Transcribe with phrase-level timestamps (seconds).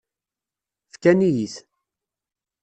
[0.93, 1.55] Fkan-iyi-t.